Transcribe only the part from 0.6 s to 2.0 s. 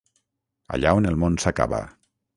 Allà on el món s’acaba.